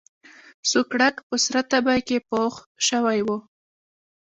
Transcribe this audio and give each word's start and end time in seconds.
سوکړک 0.69 1.15
په 1.27 1.35
سره 1.45 1.61
تبۍ 1.71 1.99
کې 2.07 2.17
پوخ 2.29 2.53
شوی 2.87 3.19
و. 3.27 3.29